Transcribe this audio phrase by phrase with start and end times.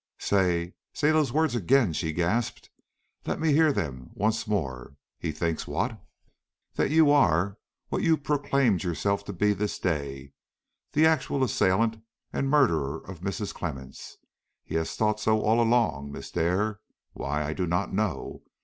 [0.17, 2.71] "Say say those words again!" she gasped.
[3.27, 4.95] "Let me hear them once more.
[5.19, 6.01] He thinks what?"
[6.73, 10.33] "That you are what you proclaimed yourself to be this day,
[10.93, 12.01] the actual assailant
[12.33, 13.53] and murderer of Mrs.
[13.53, 14.17] Clemmens.
[14.63, 16.79] He has thought so all along, Miss Dare,
[17.13, 18.41] why, I do not know.